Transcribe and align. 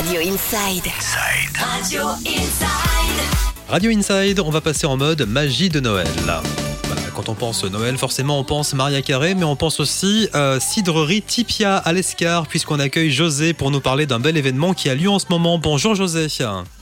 Radio 0.00 0.18
Inside. 0.22 0.90
Radio 1.58 2.08
Inside. 2.24 3.20
Radio 3.68 3.90
Inside, 3.90 4.40
on 4.40 4.48
va 4.48 4.62
passer 4.62 4.86
en 4.86 4.96
mode 4.96 5.20
magie 5.26 5.68
de 5.68 5.78
Noël. 5.78 6.08
On 7.30 7.34
pense 7.34 7.62
Noël, 7.62 7.96
forcément 7.96 8.40
on 8.40 8.44
pense 8.44 8.74
Maria 8.74 9.02
Carré, 9.02 9.36
mais 9.36 9.44
on 9.44 9.54
pense 9.54 9.78
aussi 9.78 10.28
euh, 10.34 10.58
cidrerie 10.58 11.22
Tipia 11.22 11.76
à 11.76 11.92
l'Escar, 11.92 12.48
puisqu'on 12.48 12.80
accueille 12.80 13.12
José 13.12 13.52
pour 13.52 13.70
nous 13.70 13.80
parler 13.80 14.04
d'un 14.06 14.18
bel 14.18 14.36
événement 14.36 14.74
qui 14.74 14.90
a 14.90 14.96
lieu 14.96 15.08
en 15.08 15.20
ce 15.20 15.26
moment. 15.30 15.56
Bonjour 15.56 15.94
José. 15.94 16.26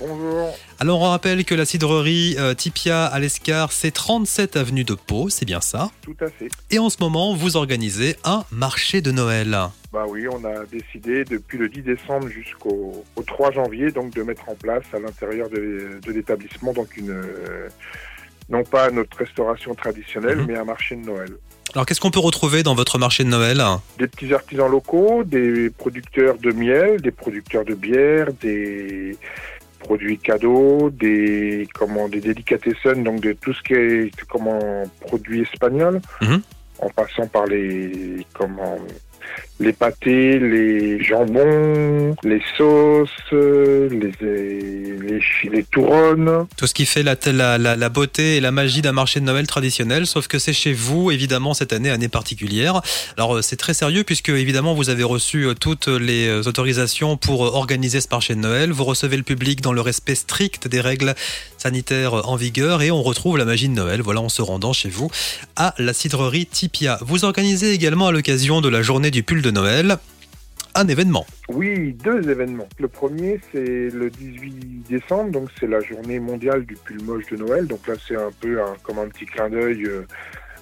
Bonjour. 0.00 0.56
Alors 0.80 1.02
on 1.02 1.10
rappelle 1.10 1.44
que 1.44 1.54
la 1.54 1.66
cidrerie 1.66 2.34
euh, 2.38 2.54
Tipia 2.54 3.04
à 3.04 3.18
l'Escar, 3.18 3.72
c'est 3.72 3.90
37 3.90 4.56
avenue 4.56 4.84
de 4.84 4.94
Pau, 4.94 5.28
c'est 5.28 5.44
bien 5.44 5.60
ça? 5.60 5.90
Tout 6.00 6.16
à 6.22 6.28
fait. 6.28 6.48
Et 6.70 6.78
en 6.78 6.88
ce 6.88 6.96
moment, 6.98 7.34
vous 7.34 7.58
organisez 7.58 8.16
un 8.24 8.44
marché 8.50 9.02
de 9.02 9.10
Noël. 9.10 9.54
Bah 9.92 10.06
oui, 10.08 10.28
on 10.28 10.42
a 10.46 10.64
décidé 10.64 11.24
depuis 11.24 11.58
le 11.58 11.68
10 11.68 11.82
décembre 11.82 12.28
jusqu'au 12.28 13.04
au 13.16 13.22
3 13.22 13.52
janvier 13.52 13.90
donc 13.90 14.14
de 14.14 14.22
mettre 14.22 14.48
en 14.48 14.54
place 14.54 14.84
à 14.94 14.98
l'intérieur 14.98 15.50
de, 15.50 16.00
de 16.02 16.12
l'établissement 16.12 16.72
donc 16.72 16.96
une 16.96 17.10
euh, 17.10 17.68
non 18.48 18.64
pas 18.64 18.90
notre 18.90 19.16
restauration 19.18 19.74
traditionnelle 19.74 20.38
Mhm. 20.38 20.46
mais 20.46 20.56
un 20.56 20.64
marché 20.64 20.96
de 20.96 21.04
Noël. 21.04 21.30
Alors 21.74 21.84
qu'est-ce 21.84 22.00
qu'on 22.00 22.10
peut 22.10 22.18
retrouver 22.20 22.62
dans 22.62 22.74
votre 22.74 22.98
marché 22.98 23.24
de 23.24 23.28
Noël 23.28 23.62
Des 23.98 24.08
petits 24.08 24.32
artisans 24.32 24.70
locaux, 24.70 25.22
des 25.24 25.68
producteurs 25.70 26.38
de 26.38 26.50
miel, 26.52 27.00
des 27.02 27.10
producteurs 27.10 27.64
de 27.66 27.74
bière, 27.74 28.28
des 28.40 29.16
produits 29.80 30.18
cadeaux, 30.18 30.88
des 30.90 31.68
comment 31.74 32.08
des 32.08 32.20
délicatessen 32.20 33.04
donc 33.04 33.20
de 33.20 33.32
tout 33.34 33.52
ce 33.52 33.62
qui 33.62 33.74
est 33.74 34.10
comment 34.28 34.58
produits 35.00 35.42
espagnols 35.42 36.00
Mhm. 36.22 36.40
en 36.80 36.88
passant 36.90 37.26
par 37.26 37.46
les 37.46 38.26
comment 38.32 38.78
les 39.60 39.72
pâtés, 39.72 40.38
les 40.38 41.02
jambons, 41.02 42.14
les 42.22 42.42
sauces, 42.56 43.10
les 43.32 44.12
les, 45.08 45.50
les 45.50 45.62
touronnes. 45.64 46.46
Tout 46.56 46.66
ce 46.66 46.74
qui 46.74 46.86
fait 46.86 47.02
la, 47.02 47.16
la, 47.58 47.88
beauté 47.88 48.36
et 48.36 48.40
la 48.40 48.50
magie 48.50 48.82
d'un 48.82 48.92
marché 48.92 49.20
de 49.20 49.24
Noël 49.24 49.46
traditionnel, 49.46 50.06
sauf 50.06 50.28
que 50.28 50.38
c'est 50.38 50.52
chez 50.52 50.72
vous, 50.72 51.10
évidemment, 51.10 51.54
cette 51.54 51.72
année, 51.72 51.90
année 51.90 52.08
particulière. 52.08 52.80
Alors, 53.16 53.36
euh, 53.36 53.42
c'est 53.42 53.56
très 53.56 53.74
sérieux, 53.74 54.04
puisque, 54.04 54.28
évidemment, 54.28 54.74
vous 54.74 54.90
avez 54.90 55.02
reçu 55.02 55.46
euh, 55.46 55.54
toutes 55.54 55.88
les 55.88 56.28
euh, 56.28 56.42
autorisations 56.42 57.16
pour 57.16 57.40
organiser 57.40 58.00
ce 58.00 58.08
marché 58.10 58.34
de 58.34 58.40
Noël. 58.40 58.72
Vous 58.72 58.84
recevez 58.84 59.16
le 59.16 59.22
public 59.22 59.60
dans 59.60 59.72
le 59.72 59.80
respect 59.80 60.14
strict 60.14 60.68
des 60.68 60.80
règles 60.80 61.14
sanitaires 61.56 62.28
en 62.28 62.36
vigueur, 62.36 62.82
et 62.82 62.90
on 62.90 63.02
retrouve 63.02 63.38
la 63.38 63.44
magie 63.44 63.68
de 63.68 63.74
Noël, 63.74 64.00
voilà, 64.02 64.20
en 64.20 64.28
se 64.28 64.42
rendant 64.42 64.72
chez 64.72 64.88
vous 64.88 65.10
à 65.56 65.74
la 65.78 65.92
cidrerie 65.92 66.46
Tipia. 66.46 66.98
Vous 67.02 67.24
organisez 67.24 67.72
également, 67.72 68.08
à 68.08 68.12
l'occasion 68.12 68.60
de 68.60 68.68
la 68.68 68.82
journée 68.82 69.07
du 69.10 69.22
pull 69.22 69.42
de 69.42 69.50
Noël, 69.50 69.98
un 70.74 70.86
événement. 70.88 71.26
Oui, 71.48 71.92
deux 71.92 72.28
événements. 72.30 72.68
Le 72.78 72.88
premier, 72.88 73.40
c'est 73.52 73.90
le 73.90 74.10
18 74.10 74.86
décembre, 74.88 75.30
donc 75.30 75.48
c'est 75.58 75.66
la 75.66 75.80
journée 75.80 76.20
mondiale 76.20 76.64
du 76.64 76.74
pull 76.76 77.02
moche 77.02 77.26
de 77.30 77.36
Noël. 77.36 77.66
Donc 77.66 77.86
là, 77.86 77.94
c'est 78.06 78.16
un 78.16 78.30
peu 78.40 78.58
comme 78.82 78.98
un 78.98 79.08
petit 79.08 79.26
clin 79.26 79.48
d'œil 79.48 79.84
euh, 79.84 80.06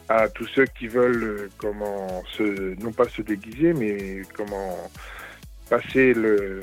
à 0.08 0.28
tous 0.28 0.46
ceux 0.46 0.66
qui 0.78 0.86
veulent 0.86 1.24
euh, 1.24 1.48
comment 1.58 2.22
se, 2.36 2.80
non 2.82 2.92
pas 2.92 3.08
se 3.08 3.22
déguiser, 3.22 3.72
mais 3.72 4.22
comment 4.34 4.90
passer 5.68 6.14
le. 6.14 6.60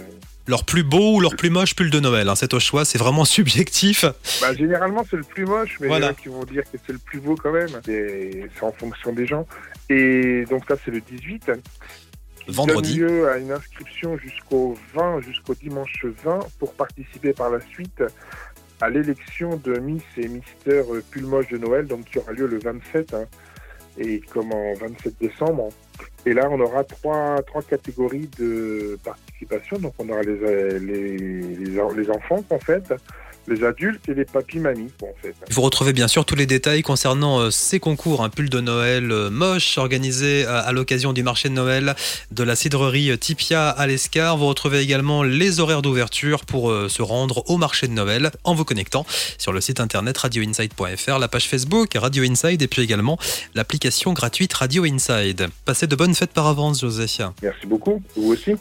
Leur 0.48 0.66
plus 0.66 0.84
beau 0.84 1.16
ou 1.16 1.20
leur 1.22 1.36
plus 1.38 1.50
moche 1.50 1.74
pull 1.76 1.90
de 1.90 2.00
Noël, 2.02 2.28
hein, 2.28 2.36
c'est 2.36 2.54
au 2.54 2.60
choix, 2.60 2.84
c'est 2.84 2.98
vraiment 2.98 3.24
subjectif. 3.38 4.04
Bah, 4.42 4.54
généralement, 4.54 5.06
c'est 5.10 5.16
le 5.16 5.24
plus 5.24 5.46
moche, 5.46 5.78
mais 5.80 5.88
Voilà. 5.88 6.08
il 6.08 6.08
y 6.08 6.10
en 6.10 6.12
a 6.12 6.22
qui 6.22 6.28
vont 6.30 6.44
dire 6.44 6.64
que 6.64 6.78
c'est 6.86 6.92
le 6.94 7.00
plus 7.00 7.20
beau 7.20 7.36
quand 7.36 7.52
même. 7.52 7.70
C'est 7.86 8.50
en 8.62 8.72
fonction 8.74 9.14
des 9.14 9.26
gens. 9.26 9.48
Et 9.90 10.44
donc 10.50 10.64
ça, 10.68 10.76
c'est 10.84 10.92
le 10.92 11.00
18. 11.02 11.52
qui 12.46 12.52
Vendredi. 12.52 13.00
donne 13.00 13.08
lieu 13.08 13.30
à 13.30 13.38
une 13.38 13.52
inscription 13.54 14.18
jusqu'au 14.18 14.78
20, 14.94 15.22
jusqu'au 15.22 15.56
dimanche 15.56 16.06
20, 16.26 16.40
pour 16.60 16.74
participer 16.74 17.32
par 17.32 17.50
la 17.50 17.60
suite 17.62 18.04
à 18.82 18.90
l'élection 18.90 19.56
de 19.64 19.80
Miss 19.80 20.04
et 20.18 20.28
Mister 20.28 20.82
Pulmoche 21.10 21.48
de 21.50 21.58
Noël, 21.58 21.88
donc 21.88 22.04
qui 22.04 22.18
aura 22.20 22.34
lieu 22.34 22.48
le 22.48 22.60
27, 22.60 23.14
hein, 23.14 23.24
et 23.98 24.20
comme 24.20 24.52
en 24.52 24.74
27 24.74 25.14
décembre. 25.22 25.70
Et 26.26 26.34
là, 26.34 26.48
on 26.50 26.60
aura 26.60 26.84
trois, 26.84 27.42
trois 27.46 27.62
catégories 27.62 28.30
de 28.40 28.98
participation. 29.04 29.78
Donc, 29.80 29.94
on 30.00 30.08
aura 30.10 30.22
les, 30.22 30.80
les, 30.80 31.18
les, 31.18 31.80
en- 31.80 31.92
les 31.94 32.10
enfants, 32.10 32.44
en 32.50 32.60
fait, 32.60 32.94
les 33.48 33.64
adultes 33.64 34.08
et 34.10 34.14
les 34.14 34.26
papis-mamies, 34.26 34.92
en 35.02 35.14
fait. 35.22 35.36
Vous 35.50 35.62
retrouvez 35.62 35.94
bien 35.94 36.08
sûr 36.08 36.26
tous 36.26 36.36
les 36.36 36.46
détails 36.46 36.82
concernant 36.82 37.40
euh, 37.40 37.52
ces 37.52 37.80
concours, 37.80 38.24
un 38.24 38.30
pull 38.30 38.50
de 38.50 38.60
Noël 38.60 39.12
euh, 39.12 39.30
moche 39.30 39.78
organisé 39.78 40.46
euh, 40.46 40.62
à 40.64 40.72
l'occasion 40.72 41.14
du 41.14 41.24
marché 41.24 41.50
de 41.50 41.54
Noël 41.54 41.96
de 42.32 42.44
la 42.44 42.56
cidrerie 42.56 43.18
Tipia 43.18 43.70
à 43.70 43.88
l'Escar. 43.88 44.38
Vous 44.38 44.48
retrouvez 44.48 44.80
également 44.80 45.24
les 45.24 45.60
horaires 45.60 45.82
d'ouverture 45.82 46.46
pour 46.46 46.72
euh, 46.72 46.90
se 46.90 47.02
rendre 47.02 47.44
au 47.50 47.58
marché 47.58 47.88
de 47.88 47.94
Noël 47.94 48.32
en 48.44 48.54
vous 48.54 48.66
connectant 48.66 49.06
sur 49.38 49.52
le 49.52 49.62
site 49.62 49.80
internet 49.80 50.18
radioinside.fr, 50.18 51.20
la 51.20 51.28
page 51.28 51.48
Facebook 51.48 51.94
Radio 51.96 52.24
Inside 52.24 52.62
et 52.62 52.68
puis 52.68 52.82
également 52.82 53.18
l'application 53.56 54.14
gratuite 54.14 54.54
Radio 54.54 54.86
Inside. 54.86 55.48
Passez 55.66 55.88
de 55.88 55.96
bonnes 55.96 56.16
fêtes 56.16 56.32
par 56.32 56.48
avance, 56.48 56.82
José. 56.82 57.04
Merci 57.42 57.68
beaucoup. 57.68 58.02
Vous 58.16 58.32
aussi. 58.32 58.56